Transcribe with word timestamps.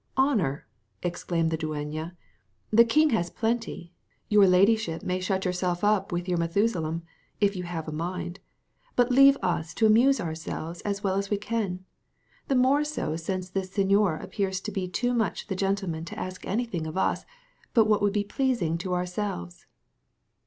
"Honour," 0.17 0.65
exclaimed 1.03 1.51
the 1.51 1.57
dueña; 1.59 2.15
"the 2.71 2.83
king 2.83 3.11
has 3.11 3.29
plenty. 3.29 3.93
Your 4.29 4.47
ladyship 4.47 5.03
may 5.03 5.19
shut 5.19 5.45
yourself 5.45 5.83
up 5.83 6.11
with 6.11 6.27
your 6.27 6.39
Methusalem, 6.39 7.03
if 7.39 7.55
you 7.55 7.61
have 7.65 7.87
a 7.87 7.91
mind, 7.91 8.39
but 8.95 9.11
leave 9.11 9.37
us 9.43 9.75
to 9.75 9.85
amuse 9.85 10.19
ourselves 10.19 10.81
as 10.81 11.03
well 11.03 11.17
as 11.17 11.29
we 11.29 11.37
can; 11.37 11.85
the 12.47 12.55
more 12.55 12.83
so 12.83 13.15
since 13.15 13.47
this 13.51 13.69
señor 13.69 14.19
appears 14.23 14.59
to 14.61 14.71
be 14.71 14.87
too 14.87 15.13
much 15.13 15.45
the 15.45 15.55
gentleman 15.55 16.03
to 16.05 16.17
ask 16.19 16.47
anything 16.47 16.87
of 16.87 16.97
us 16.97 17.23
but 17.75 17.85
what 17.85 18.01
would 18.01 18.13
be 18.13 18.23
pleasing 18.23 18.79
to 18.79 18.95
ourselves." 18.95 19.67